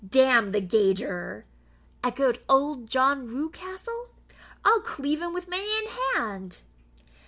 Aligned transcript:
"Damn 0.03 0.51
the 0.51 0.61
gauger!" 0.61 1.45
echoed 2.03 2.39
old 2.49 2.87
John 2.89 3.27
Rewcastle; 3.27 4.07
"I'll 4.65 4.81
cleave 4.81 5.21
him 5.21 5.31
wi' 5.31 5.43
my 5.47 5.57
ain 5.57 5.89
hand." 6.15 6.61